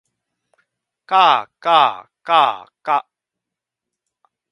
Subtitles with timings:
[1.05, 3.05] かあかあかあか